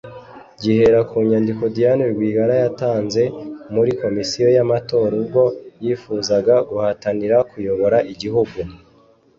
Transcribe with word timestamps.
gihera 0.61 0.99
ku 1.09 1.15
nyandiko 1.29 1.63
Diane 1.75 2.03
Rwigara 2.13 2.55
yatanze 2.63 3.23
muri 3.73 3.91
Komisiyo 4.01 4.47
y’Amatora 4.55 5.13
ubwo 5.21 5.43
yifuzaga 5.83 6.55
guhatanira 6.69 7.37
kuyobora 7.49 7.97
igihugu 8.13 8.59